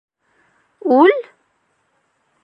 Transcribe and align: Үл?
Үл? 0.95 1.13